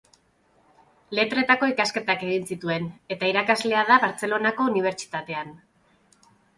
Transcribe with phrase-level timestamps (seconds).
[1.19, 5.59] Letretako ikasketak egin zituen eta irakasle da Bartzelonako Unibertsitatean.